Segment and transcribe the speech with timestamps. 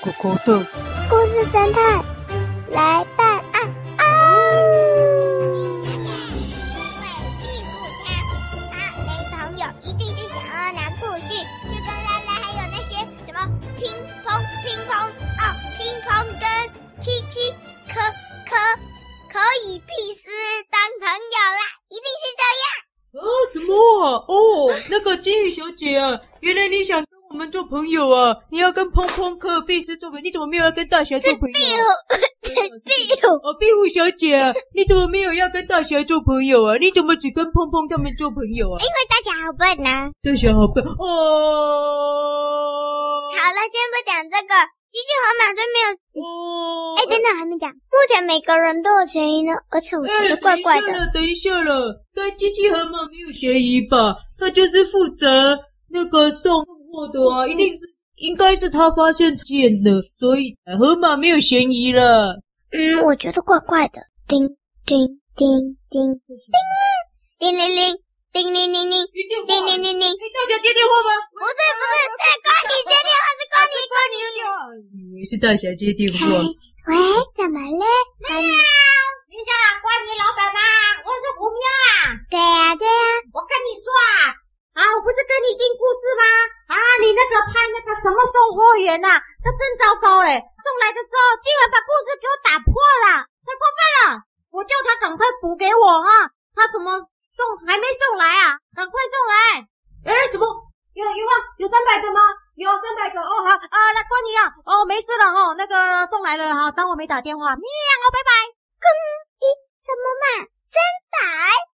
[0.00, 0.64] 狗狗的
[1.10, 2.04] 故事侦探
[2.70, 4.02] 来办案啊！
[5.82, 7.04] 因为
[7.42, 7.68] 壁虎
[8.04, 8.06] 他
[8.70, 12.94] 他没朋友，一定是想要拿故事去跟拉拉还有那些
[13.26, 13.38] 什么
[13.76, 13.92] 乒
[14.24, 14.26] 乓
[14.64, 15.42] 乒乓哦，
[15.76, 16.08] 乒乓
[16.38, 16.46] 跟
[17.00, 17.50] 七七
[17.88, 17.98] 可
[18.46, 18.54] 可
[19.32, 19.34] 可
[19.64, 20.30] 以彼此
[20.70, 22.64] 当朋友啦，一定是这样。
[23.14, 23.68] 啊，什么
[24.04, 24.06] 啊？
[24.28, 24.32] 哦，
[24.88, 27.04] 那个金鱼小姐啊，原来你想。
[27.30, 28.36] 我们做朋友啊！
[28.50, 31.54] 你要跟砰砰克比斯做朋友，你怎么没有要跟大侠做朋友？
[32.40, 36.76] 壁虎，壁虎哦，壁虎小姐啊，你怎么没有要跟大侠做朋友啊？
[36.80, 38.80] 你怎么只跟砰砰他们做朋友啊？
[38.80, 40.10] 因为大侠好笨呐、啊！
[40.24, 40.88] 大侠好笨哦。
[43.36, 44.54] 好了，先不讲这个，
[44.88, 45.92] 机器河马就没有
[46.24, 46.96] 哦。
[46.96, 47.68] 哎，等等，还没讲。
[47.70, 50.86] 目前每个人都有嫌疑呢，而且我觉得怪怪的。
[51.12, 54.16] 等一下了，等一下了，该机器河马没有嫌疑吧？
[54.38, 55.58] 他就是负责
[55.90, 56.50] 那个送。
[56.90, 57.80] 货的啊，一定是，
[58.16, 62.40] 应该是他发现剑的，所以河马没有嫌疑了。
[62.72, 64.00] 嗯，我觉得怪怪的。
[64.26, 64.40] 叮
[64.84, 65.48] 叮叮
[65.88, 66.34] 叮叮
[67.38, 67.96] 叮铃铃，
[68.32, 68.96] 叮铃铃铃，
[69.46, 70.04] 叮铃铃铃。
[70.04, 71.10] 大侠接电话吗？
[71.32, 74.44] 不是不是，是关你接电话，是关你关
[74.92, 75.00] 你。
[75.00, 76.18] 以为是大侠接电话。
[76.28, 76.92] 喂，
[77.36, 77.84] 怎么了？
[78.20, 78.36] 喵，
[79.32, 80.60] 你叫关你老板吗？
[81.04, 82.20] 我是胡喵啊。
[82.28, 82.92] 对呀对呀，
[83.32, 84.36] 我跟你说啊。
[84.78, 86.22] 啊，我不是跟你订故事吗？
[86.70, 92.70] 啊，你那个拍那个什么送货员呐、啊，他真糟糕诶，送来的时候竟然把故事给我打破
[93.02, 94.22] 了，太过分了！
[94.54, 96.94] 我叫他赶快补给我啊，他怎么
[97.34, 98.62] 送还没送来啊？
[98.70, 99.34] 赶快送来！
[100.14, 100.46] 哎，什么？
[100.94, 101.32] 有有吗？
[101.58, 102.22] 有三百个吗？
[102.54, 107.66] 有三百个哦，好啊，来关你啊，哦，没事了哦，那个送来了哈，当我没打电话，喵，
[108.14, 108.30] 拜拜。
[108.78, 108.86] 哼，
[109.42, 109.44] 咦，
[109.82, 110.46] 什么嘛？
[110.62, 110.78] 三
[111.10, 111.18] 百？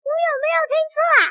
[0.03, 1.23] 我有没有听错啊？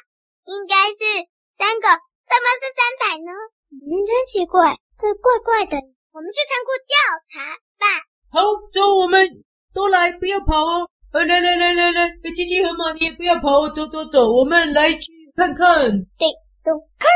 [0.48, 1.28] 应该是。
[1.58, 3.30] 三个，怎么是三百呢？
[3.74, 5.76] 嗯，真奇怪，这怪怪的。
[6.14, 6.94] 我们去仓库调
[7.26, 7.84] 查吧。
[8.30, 8.38] 好，
[8.72, 9.26] 走，我们
[9.74, 10.88] 都来，不要跑哦。
[11.10, 15.90] 来来来来来，机器河马，你也不要跑哦，走走走，我们来去看看。
[16.16, 16.30] 对
[16.62, 17.10] 咚看，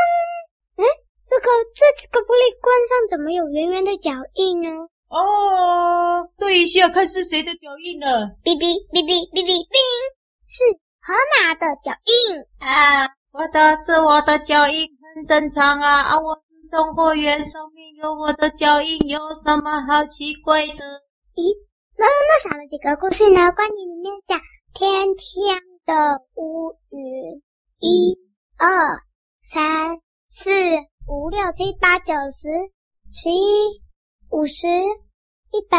[0.74, 0.84] 嗯，
[1.24, 4.68] 这个这个玻璃罐上怎么有圆圆的脚印呢？
[5.08, 8.06] 哦，对一下，看是谁的脚印呢？
[8.42, 9.78] 哔哔哔哔哔哔哔，
[10.48, 10.64] 是
[11.00, 13.06] 河马的脚印啊。
[13.32, 16.20] 我的是我的脚印很正常啊啊！
[16.20, 20.84] 我是送货员，上面有我的脚印，有什么好奇怪的？
[21.34, 21.56] 咦，
[21.96, 23.50] 那那少了几个故事呢？
[23.52, 24.38] 关于里面讲
[24.74, 27.42] 天天的乌云，
[27.78, 28.18] 一、
[28.58, 29.00] 二、
[29.40, 30.50] 三、四、
[31.08, 32.50] 五、六、七、八、九、十、
[33.10, 33.80] 十一、
[34.28, 35.78] 五十、一百、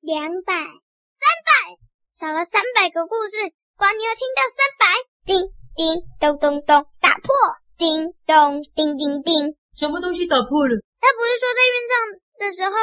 [0.00, 1.76] 两百、三百，
[2.14, 4.86] 少了三百个故事，光你要听到三百，
[5.26, 5.59] 叮。
[5.80, 7.32] 叮咚咚咚，打破！
[7.78, 10.76] 叮咚叮叮叮，什么东西打破了？
[11.00, 11.96] 他不是说在运动
[12.36, 12.76] 的时候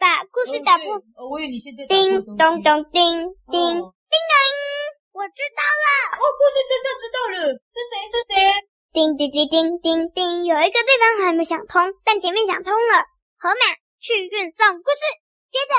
[0.00, 0.96] 把故事打破？
[0.96, 3.84] 哦，我以为你现在叮咚咚叮叮叮咚，
[5.12, 5.88] 我知道了。
[6.16, 7.92] 哦，故事真的知道了，是谁？
[8.08, 8.32] 是谁？
[8.96, 13.04] 叮叮叮叮叮叮，有一个地方还没想通，但前面想通了。
[13.36, 15.04] 河马去运送故事，
[15.52, 15.74] 接着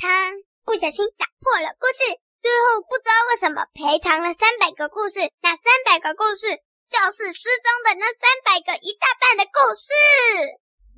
[0.00, 0.32] 他
[0.64, 2.16] 不小心打破了故事。
[2.44, 6.44] 最后不知道为什么赔偿了三百个故事，那三百个故事
[6.92, 9.88] 就是失踪的那三百个一大半的故事。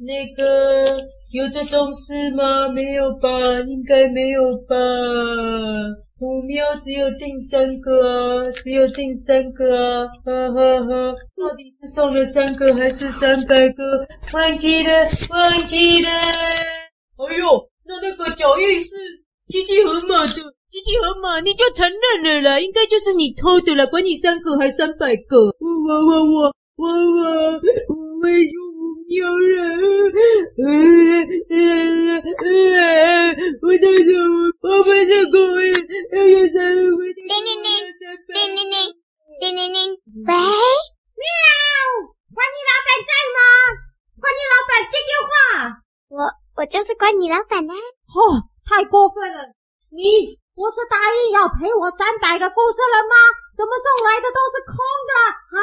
[0.03, 2.67] 那个有这种事吗？
[2.69, 3.31] 没有吧，
[3.62, 4.75] 应该没有吧。
[6.19, 11.15] 虎喵只有订三个，只有订三个，哈哈哈。
[11.39, 14.05] 到底是送了三个还是三百个？
[14.33, 14.91] 忘记了，
[15.31, 16.11] 忘记了。
[16.11, 18.97] 哎呦，那那个脚印是
[19.47, 20.43] 机器河马的。
[20.76, 27.25] 机器河马，你就承认了啦，应该就是你偷的了，管你三个还三百个，我我我我我我
[27.88, 28.60] 我没有
[29.09, 29.56] 喵人，
[30.60, 30.69] 呃
[31.48, 31.56] 呃
[32.20, 33.32] 呃，
[33.65, 34.20] 我在说
[34.60, 36.92] 我我们的狗也要三个，
[37.25, 37.72] 叮铃铃，
[40.28, 40.36] 喂，喵，
[42.36, 43.41] 关你老板在吗？
[44.20, 45.32] 关你老板接电话，
[46.10, 46.20] 我
[46.60, 49.54] 我就是关你老板呢，哦，太过分了，
[49.89, 50.36] 你。
[50.56, 53.14] 不是答应要赔我三百个故事了吗？
[53.53, 55.12] 怎么送来的都是空的
[55.53, 55.60] 啊？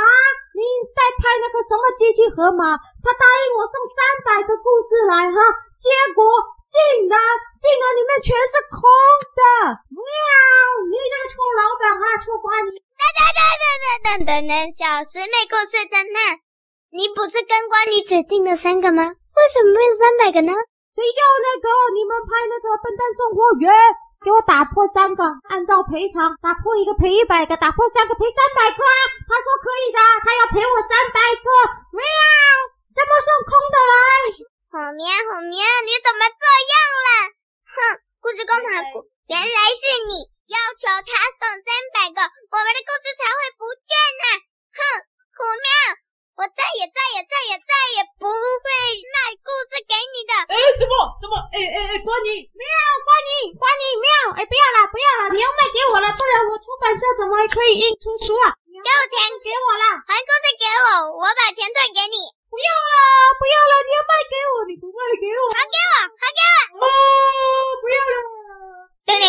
[0.53, 0.61] 你
[0.93, 2.77] 在拍那个什么机器盒吗？
[3.01, 5.37] 他答应我送三百个故事来哈，
[5.81, 6.21] 结果
[6.69, 6.77] 竟
[7.09, 7.17] 然
[7.57, 8.85] 竟然里面全是空
[9.33, 9.41] 的！
[9.97, 10.05] 喵，
[10.89, 16.37] 你这个臭老板啊，臭瓜你等等等等等等等，小师妹故事侦探，
[16.93, 19.09] 你不是跟瓜你指订了三个吗？
[19.09, 20.53] 为什么是三百个呢？
[20.93, 21.65] 谁叫那个
[21.97, 23.73] 你们拍那个笨蛋送货员？
[24.23, 25.21] 给我打破三个，
[25.51, 28.97] 按照赔偿，打破一个赔一百个，打破三个赔三百个啊！
[29.27, 31.47] 他说可以的，他要赔我三百个。
[31.91, 32.01] 喵，
[32.95, 33.95] 怎么送空的来？
[34.71, 36.73] 我虎喵虎喵，你怎么这样
[37.03, 37.07] 了？
[37.67, 37.77] 哼，
[38.23, 43.91] 故事工厂股，原来是你要求他送三百个，我们的故事才会不见
[44.23, 44.25] 呢。
[44.71, 44.79] 哼，
[45.35, 45.67] 虎喵，
[46.39, 48.65] 我再也再也再也再也不会
[49.13, 50.33] 卖故事给你的。
[50.49, 51.37] 哎，什么什么？
[51.53, 52.65] 哎哎哎，关你喵，
[53.02, 53.02] 关
[53.41, 54.07] 你关你喵！
[54.37, 58.53] 哎，不要了不要了，你要卖给我了，不然我出版社怎么还可以印出书啊？
[58.69, 62.17] 给我钱，给我了，还故事给我，我把钱退给你。
[62.51, 62.93] 不要了，
[63.39, 66.85] 不要了，你要卖给我，你不卖给我，还给我，还给我。
[66.85, 66.87] 哦，
[67.81, 68.15] 不要了。
[69.05, 69.25] 叮铃，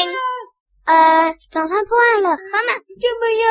[0.85, 3.49] 呃，总算破案了，河马怎么样？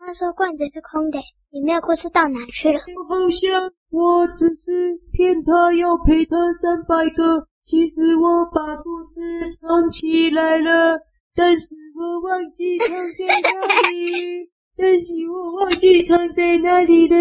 [0.00, 2.80] 他说罐子是空的，里面的故事到哪去了？
[2.96, 10.98] 我好像我只是骗他要赔他三百个，其实我把故事藏起来了，
[11.34, 12.88] 但是我忘记藏
[13.18, 14.50] 在哪里。
[14.74, 17.16] 但是我忘记藏在哪里了，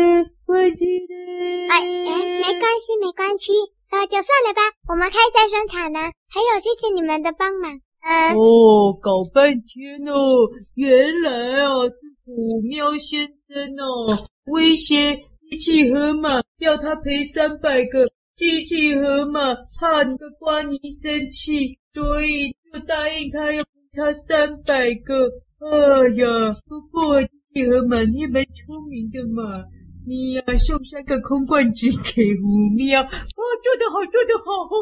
[0.47, 1.67] 忘记了。
[1.69, 3.51] 哎哎，没关系，没关系，
[3.91, 4.61] 那就算了吧。
[4.87, 7.79] 我们开再生产呢，还有谢谢你们的帮忙。
[8.03, 15.15] 嗯，哦，搞半天哦，原来啊是虎喵先生哦，威胁
[15.49, 18.09] 机器河马要他赔三百个，
[18.41, 25.29] 机器河马怕那个瓜尼生气，所以就答应他要给他三百个。
[25.61, 25.69] 哎
[26.17, 27.21] 呀，不过。
[27.21, 29.61] 机器河马，你也蛮聪明的嘛！
[30.07, 34.49] 你呀、啊，送三个空罐子给虎喵，哦，做得好，做得好！
[34.65, 34.73] 哦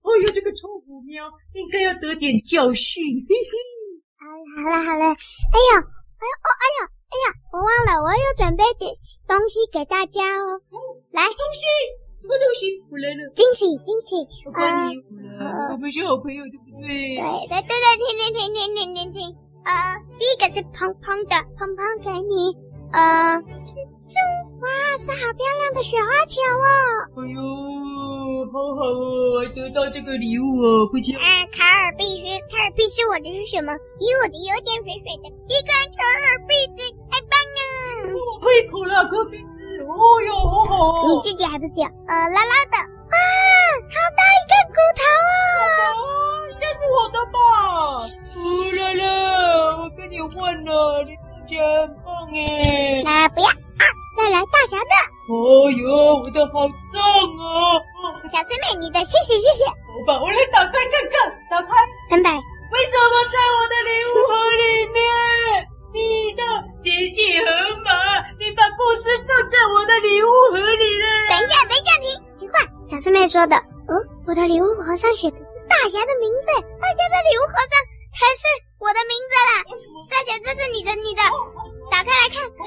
[0.00, 3.04] 哦哟，这个臭虎喵应该要得点教训。
[3.28, 3.52] 嘿嘿，
[4.16, 8.96] 好了好了好了，哎呀，哎呦哦，哎呀哎呀，我忘了，我有准备点
[9.28, 10.56] 东西给大家哦。
[10.56, 10.76] 哦
[11.12, 11.68] 来，东西
[12.24, 12.80] 什么东西？
[12.88, 14.16] 我来了，惊喜惊喜！
[14.48, 17.20] 我帮你我来了，我们是好朋友，对不对？
[17.20, 19.36] 对对对对，听听听听听听听。
[19.68, 22.56] 呃，第一个是蓬蓬的，蓬蓬给你。
[22.96, 23.36] 呃，
[23.68, 24.16] 是是，
[24.56, 24.66] 哇，
[24.96, 26.64] 是好漂亮的雪花球哦。
[27.20, 27.36] 哎呦，
[28.48, 31.12] 好好哦，还得到这个礼物哦，不错。
[31.20, 33.76] 啊，卡尔必须，卡尔必须我的是什么？
[34.00, 38.16] 因为我的有点水水的，一个卡尔必须，太棒了。
[38.16, 39.53] 哦，可以口了，可以吃。
[39.88, 41.04] 哦哟，好好哦。
[41.08, 41.86] 你自己还不行？
[42.08, 42.76] 呃，拉拉的。
[42.78, 43.14] 哇，
[43.90, 46.02] 好大一个骨头哦。
[46.60, 47.36] 这是我的吧？
[48.32, 48.36] 出
[48.76, 51.10] 来了，我跟你换了，你
[51.46, 51.58] 真
[52.04, 53.02] 棒哎！
[53.04, 53.52] 那不要啊，
[54.16, 54.94] 再来大侠的。
[55.28, 57.80] 哦哟，我的好重哦！
[58.32, 59.64] 小师妹，你的，谢谢谢谢。
[59.66, 59.72] 好
[60.06, 61.14] 吧，我来打开看看，
[61.50, 61.68] 打开。
[62.10, 62.30] 三百。
[62.30, 65.68] 为什么在我的礼物盒里面？
[65.94, 66.42] 你的
[66.82, 67.46] 机器河
[67.86, 67.94] 马，
[68.34, 71.06] 你把故事放在我的礼物盒里了。
[71.30, 72.58] 等一下，等一下，停，停话，
[72.90, 73.54] 小师妹说的。
[73.86, 73.94] 哦，
[74.26, 76.50] 我的礼物盒上写的是大侠的名字，
[76.82, 77.78] 大侠的礼物盒上
[78.10, 78.42] 才是
[78.82, 79.62] 我的名字啦。
[80.10, 81.22] 大侠，这是你的，你的，
[81.92, 82.42] 打开来看。
[82.42, 82.58] 啊，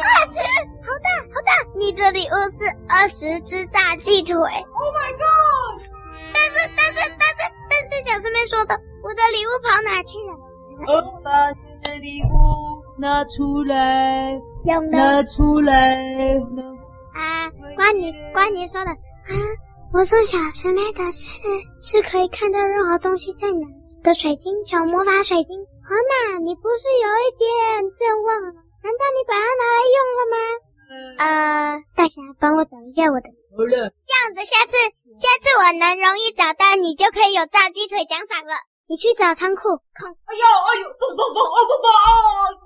[0.00, 1.52] 二十，好大，好大！
[1.76, 4.32] 你的礼物是二十只大鸡腿。
[4.32, 5.84] Oh my god！
[6.32, 10.32] 但是，但是，但是，但是，小师妹说的，我的礼物跑哪去了？
[11.82, 14.38] 的礼物拿出来，
[14.90, 16.36] 拿出来。
[17.14, 18.96] 啊，关你，关你说的啊。
[19.92, 21.40] 我送小师妹的是
[21.82, 23.66] 是可以看到任何东西在哪
[24.02, 25.58] 的水晶球，魔法水晶。
[25.82, 28.52] 河马，你不是有一点健忘了？
[28.82, 30.36] 难道你把它拿来用了吗？
[31.18, 33.28] 呃，大侠，帮我找一下我的。
[33.56, 34.76] 好了，这样子，下次
[35.18, 38.54] 下次我能容易找到你，就可以有炸鸡腿奖赏了。
[38.90, 39.62] 你去找仓库。
[39.70, 40.10] 空。
[40.26, 42.02] 哎呦哎呦，不不不，哦不不啊！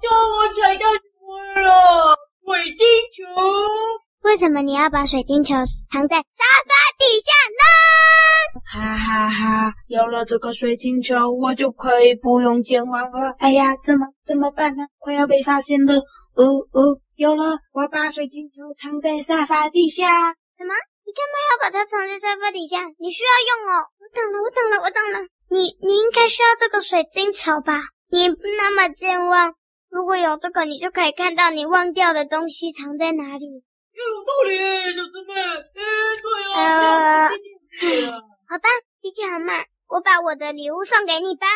[0.01, 1.29] 叫我踩到什么
[1.61, 2.17] 了？
[2.47, 3.29] 水晶球。
[4.23, 5.55] 为什么你要把水晶球
[5.93, 7.29] 藏在沙发底下
[7.61, 7.63] 呢？
[8.73, 9.75] 哈哈哈！
[9.87, 13.37] 有了这个水晶球，我就可以不用健忘了。
[13.39, 14.87] 哎呀，怎么怎么办呢？
[15.01, 15.93] 快要被发现了！
[16.37, 17.59] 哦哦，有了！
[17.75, 20.09] 我把水晶球藏在沙发底下。
[20.57, 20.73] 什么？
[21.05, 22.81] 你干嘛要把它藏在沙发底下？
[22.99, 23.85] 你需要用哦！
[24.01, 25.29] 我懂了，我懂了，我懂了。
[25.55, 27.79] 你你应该需要这个水晶球吧？
[28.11, 29.55] 你那么健忘，
[29.89, 33.47] 如果有这个，你就可以看到你忘掉的东西藏在哪里。
[33.95, 34.59] 有道理，
[34.97, 35.33] 小师妹。
[35.39, 35.79] 哎，
[36.25, 37.29] 对啊。
[37.29, 37.31] 呃，
[38.51, 38.67] 好吧，
[39.01, 39.55] 机器河马，
[39.87, 41.47] 我把我的礼物送给你吧。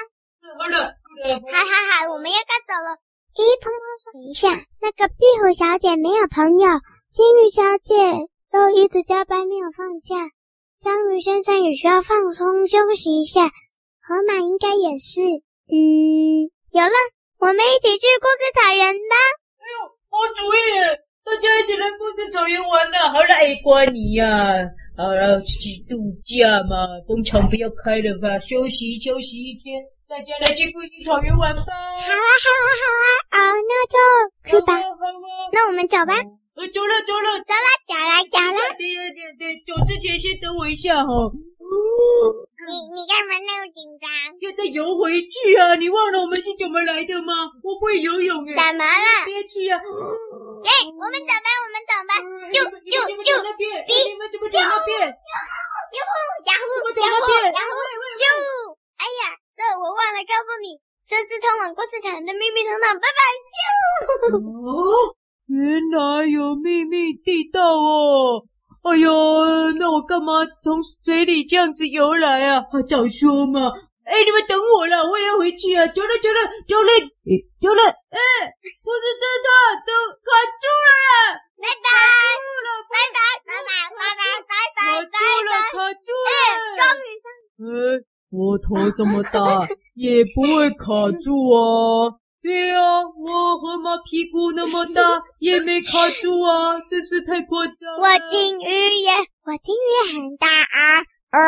[0.59, 1.52] 好的，好的。
[1.52, 2.99] 好好好，我们要该走了。
[3.35, 4.49] 咦，砰砰说，等一下，
[4.81, 6.69] 那个壁虎小姐没有朋友，
[7.11, 10.31] 金鱼小姐都一直加班没有放假，
[10.78, 13.50] 章鱼先生也需要放松休息一下，
[14.09, 15.21] 河马应该也是。
[15.69, 16.97] 嗯，有了，
[17.45, 19.15] 我们一起去故事草原吧。
[19.61, 20.57] 哎呦，好主意。
[21.29, 24.57] 大家一起来故事草原玩了，好了，哎，关你呀，
[24.97, 31.61] 好了，去度假嘛，工厂不要开了吧，休息休息一天，大家来去故事草原玩吧。
[31.69, 34.81] 好啊，好啊，好啊，啊，那就去吧。
[35.53, 36.17] 那我们走吧。
[36.59, 38.59] 呃，走了走了，走了走了走了。
[38.75, 41.31] 对对对对，走之前先等我一下哈。
[42.67, 44.11] 你你干嘛那么紧张？
[44.43, 45.79] 要再游回去啊！
[45.79, 47.47] 你忘了我们是怎么来的吗？
[47.62, 48.59] 我不会游泳哎。
[48.59, 49.07] 怎么了？
[49.25, 49.79] 憋气啊！
[49.79, 52.19] 哎，我们走吧，我们走吧。
[52.50, 54.99] 就就就那边，你们怎么走那边？
[55.07, 56.11] 呀呼
[56.43, 57.79] 呀呼呀呼呀呼！
[58.19, 58.27] 咻！
[58.99, 62.99] 哎呀，这我忘了告诉你，这是通往故事场的秘密通道。
[62.99, 63.23] 拜拜！
[63.47, 64.43] 咻！
[64.43, 65.15] 哦。
[65.49, 68.45] 原来有秘密地道哦！
[68.85, 72.62] 哎呦，那我干嘛从水里这样子游来啊？
[72.71, 73.73] 还早说嘛！
[74.05, 75.87] 哎，你们等我了，我也要回去啊！
[75.88, 76.93] 走了，走了，走了，
[77.28, 77.83] 哎，走了！
[77.85, 78.17] 哎，
[78.85, 79.49] 不是真的，
[79.85, 79.90] 都
[80.25, 80.28] 卡
[80.61, 81.37] 住了！
[81.61, 81.87] 拜拜！
[82.88, 83.17] 拜拜！
[83.45, 83.73] 拜拜！
[83.93, 84.23] 拜拜！
[84.49, 84.81] 拜拜！
[84.81, 86.31] 卡住了，卡住了！
[86.78, 87.26] 终于上。
[87.69, 87.69] 哎，
[88.31, 92.17] 我头这么大，也不会卡住啊。
[92.40, 95.02] 对啊，我河马屁股那么大，
[95.40, 97.99] 也没卡住啊，真是太夸张了。
[97.99, 98.71] 我金鱼
[99.02, 99.11] 也，
[99.45, 101.02] 我金鱼也很大啊，
[101.35, 101.38] 呃，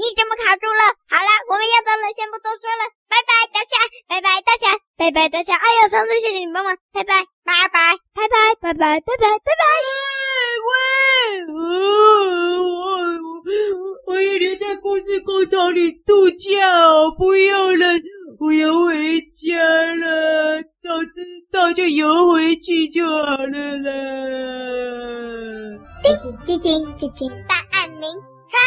[0.00, 0.82] 你怎么卡住了？
[1.12, 3.76] 好了，我们要走了，先不多说了，拜拜，大侠，
[4.08, 5.54] 拜拜，大侠，拜拜，大侠。
[5.54, 9.62] 哎呦，上次谢谢你帮忙，拜拜，拜拜，拜拜，拜拜，拜拜，拜拜。
[10.64, 10.72] 喂，
[11.52, 11.60] 我
[14.06, 16.56] 我要留在故事工厂里度假
[16.88, 17.86] 哦，不要了。
[18.42, 19.54] 我要回家
[19.94, 21.22] 了，早知
[21.52, 23.88] 道就游回去就好了啦。
[26.02, 26.12] 叮
[26.44, 28.10] 叮叮叮叮，办案名
[28.50, 28.58] 称。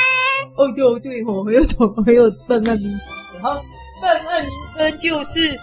[0.56, 3.42] 哦对哦对哦，还有什还有办案名称。
[3.42, 3.62] 好，
[4.02, 5.60] 办案名称就是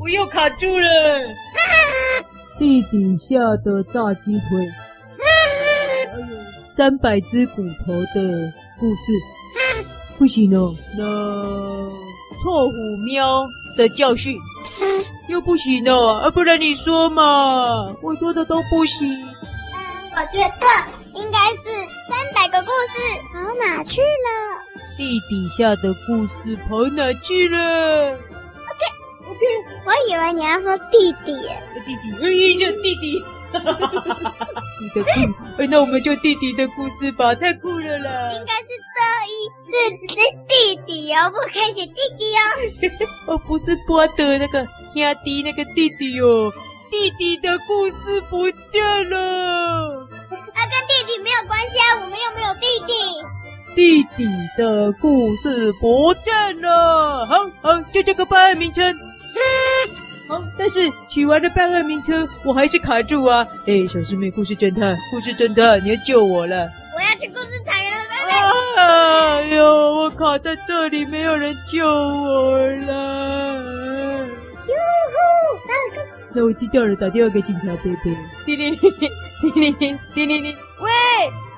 [0.00, 0.88] 我又卡住了。
[2.58, 4.68] 地底下的大鸡腿，
[6.10, 6.26] 还有
[6.76, 9.12] 三百只骨头的故事。
[10.18, 11.65] 不行哦，那。
[12.46, 13.44] 臭虎喵
[13.76, 14.38] 的教训
[15.28, 16.30] 又不行了啊！
[16.30, 17.22] 不然你说嘛，
[18.04, 19.04] 我说的都不行。
[19.04, 19.26] 嗯，
[20.12, 20.66] 我觉得
[21.12, 21.64] 应该是
[22.08, 24.62] 三百个故事跑哪去了？
[24.96, 28.82] 地底下的故事跑哪去了？OK
[29.28, 29.42] OK，
[29.84, 31.34] 我以为你要说弟弟，
[31.84, 32.24] 弟弟，哎
[32.64, 33.24] 呀，弟弟。
[33.52, 34.46] 哈哈哈哈哈！
[34.80, 35.02] 你的
[35.56, 38.32] 故，那我们就弟弟的故事吧，太酷了啦！
[38.32, 39.00] 应该是这
[39.32, 39.35] 一
[39.66, 39.72] 是
[40.08, 40.14] 是
[40.48, 42.40] 弟弟哦，不可以写弟弟哦。
[43.34, 46.52] 哦，不是波德那个亚迪那个弟弟哦，
[46.90, 50.08] 弟弟的故事不见了。
[50.54, 52.92] 那跟弟弟没有关系啊，我们又没有弟弟。
[53.74, 54.24] 弟弟
[54.56, 58.94] 的故事不见了，好好，就这个办案名称。
[60.28, 63.46] 好，但是取完了办案名称，我还是卡住啊！
[63.66, 66.66] 哎，小师妹，故事侦探，故事侦探，你要救我了！
[66.96, 67.75] 我要去故事场了，
[68.76, 69.64] 哎呦，
[69.94, 74.26] 我卡在这里，没有人救我了！
[74.26, 74.74] 哟
[75.14, 75.18] 吼，
[75.66, 76.04] 那个，
[76.34, 78.14] 那我接掉了，打电话给警察贝贝。
[78.44, 80.90] 叮铃铃，叮铃铃，叮铃铃，喂。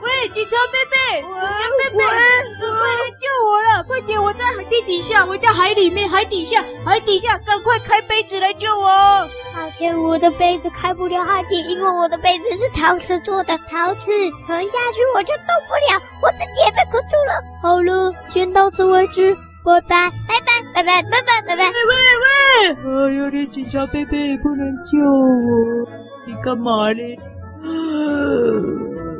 [0.00, 1.42] 喂，警察贝贝，警察
[1.76, 3.82] 贝贝，快来救我了！
[3.82, 8.87] 快点，我在海地底下，我在海里面，海底下，海底下，赶快开杯子来救我！
[8.87, 14.12] 抱歉，我的杯子开不了海底，因为我的杯子是陶瓷做的，陶瓷
[14.46, 17.42] 沉下去我就动不了，我自己也被困住了。
[17.60, 19.34] 好了，先到此为止，
[19.64, 21.64] 拜拜，拜拜，拜拜，拜拜，拜拜。
[21.64, 22.28] 喂喂喂！
[22.70, 25.84] 哎呦，你警察贝贝不能救我，
[26.25, 27.02] 你干嘛呢？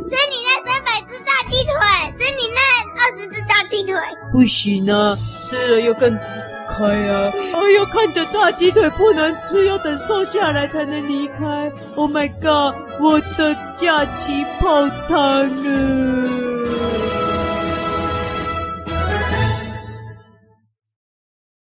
[0.09, 1.73] 吃你那三百只大鸡腿，
[2.17, 2.61] 吃你那
[2.99, 3.95] 二十只大鸡腿，
[4.33, 5.15] 不行啊！
[5.50, 7.31] 吃了又更开啊！
[7.55, 11.71] 我要，看着大鸡腿不能吃，要等瘦下来才能离开。
[11.95, 16.38] Oh my god，我的假期泡汤了。